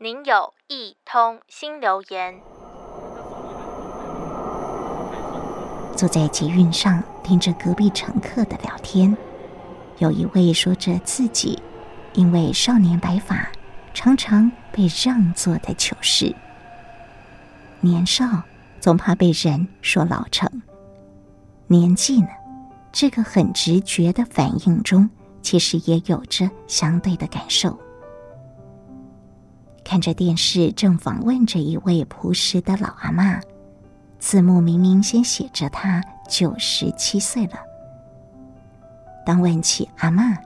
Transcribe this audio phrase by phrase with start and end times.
[0.00, 2.40] 您有一通新留言。
[5.96, 9.16] 坐在捷运上，听着隔壁乘客的聊天，
[9.98, 11.60] 有一位说着自己
[12.12, 13.50] 因为少年白发，
[13.92, 16.32] 常常被让座的糗事。
[17.80, 18.24] 年少
[18.78, 20.48] 总怕被人说老成，
[21.66, 22.28] 年纪呢，
[22.92, 25.10] 这个很直觉的反应中，
[25.42, 27.76] 其实也有着相对的感受。
[29.88, 33.40] 看着电视，正访问着一位朴实的老阿妈，
[34.18, 37.54] 字幕明明先写着她九十七岁了。
[39.24, 40.36] 当问起阿嬷，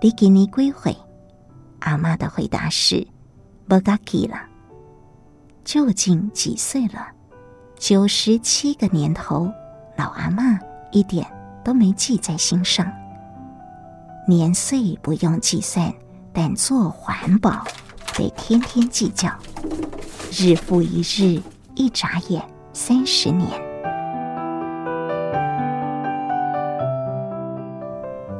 [0.00, 0.96] 你今年几岁？
[1.80, 3.06] 阿嬷的回答是：
[3.68, 4.40] 不嘎记了。
[5.66, 7.08] 究竟几岁了？
[7.76, 9.52] 九十七个年头，
[9.98, 10.58] 老阿妈
[10.92, 11.26] 一点
[11.62, 12.90] 都没记在心上。
[14.26, 15.92] 年岁不用计算，
[16.32, 17.66] 但做环保。
[18.18, 19.30] 得天天计较，
[20.32, 21.40] 日复一日，
[21.76, 23.48] 一眨眼三十年。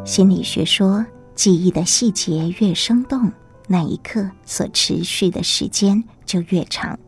[0.05, 1.06] 心理学说，
[1.37, 3.31] 记忆的细节越生动，
[3.69, 6.99] 那一刻所持续的时间就越长。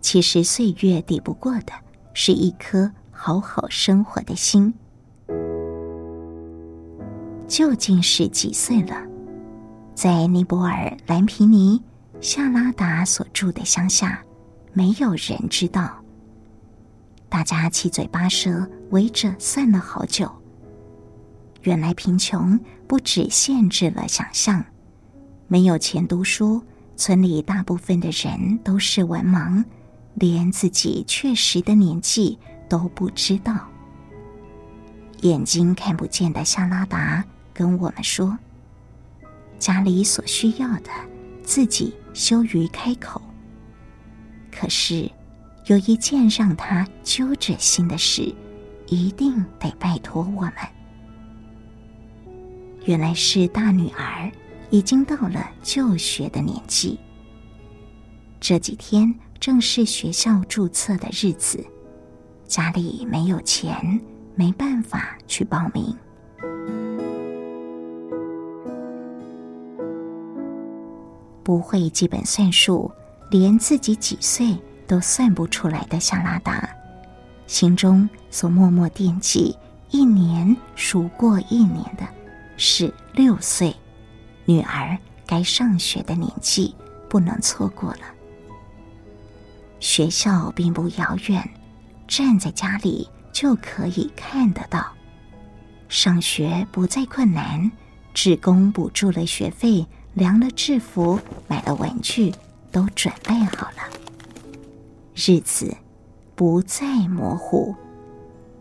[0.00, 1.72] 其实岁月抵不过的，
[2.12, 4.74] 是一颗好好生活的心。
[7.46, 9.11] 究竟是几岁了？
[9.94, 11.80] 在尼泊尔蓝皮尼
[12.20, 14.22] 夏拉达所住的乡下，
[14.72, 15.94] 没有人知道。
[17.28, 20.30] 大家七嘴八舌围着算了好久。
[21.62, 24.64] 原来贫穷不只限制了想象，
[25.46, 26.60] 没有钱读书，
[26.96, 29.62] 村里大部分的人都是文盲，
[30.14, 33.54] 连自己确实的年纪都不知道。
[35.20, 38.36] 眼睛看不见的夏拉达跟我们说。
[39.62, 40.90] 家里所需要的，
[41.44, 43.22] 自己羞于开口。
[44.50, 45.08] 可是，
[45.66, 48.34] 有一件让他揪着心的事，
[48.88, 50.54] 一定得拜托我们。
[52.86, 54.28] 原来是大女儿
[54.70, 56.98] 已经到了就学的年纪。
[58.40, 61.64] 这几天正是学校注册的日子，
[62.48, 64.00] 家里没有钱，
[64.34, 65.96] 没办法去报名。
[71.42, 72.90] 不会基本算术，
[73.30, 76.68] 连自己几岁都算不出来的夏拉达，
[77.46, 79.56] 心中所默默惦记、
[79.90, 82.06] 一年数过一年的，
[82.56, 83.74] 是六岁，
[84.44, 86.74] 女儿该上学的年纪，
[87.08, 88.02] 不能错过了。
[89.80, 91.48] 学校并不遥远，
[92.06, 94.86] 站在家里就可以看得到。
[95.88, 97.70] 上学不再困难，
[98.14, 99.84] 志工补助了学费。
[100.14, 101.18] 量了制服，
[101.48, 102.32] 买了文具，
[102.70, 103.82] 都准备好了。
[105.14, 105.74] 日子
[106.34, 107.74] 不再模糊，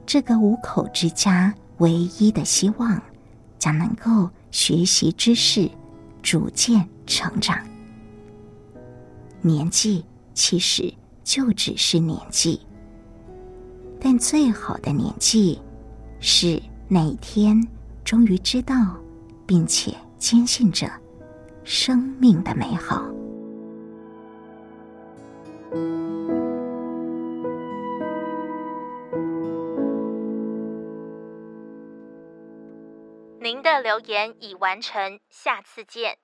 [0.05, 3.01] 这个五口之家唯一的希望，
[3.57, 5.69] 将能够学习知识，
[6.21, 7.57] 逐渐成长。
[9.41, 12.61] 年纪其实就只是年纪，
[13.99, 15.59] 但最好的年纪，
[16.19, 17.65] 是那一天
[18.05, 18.95] 终于知道，
[19.45, 20.91] 并且坚信着。
[21.63, 23.01] 生命的美好。
[33.39, 36.17] 您的留言已完成，下次见。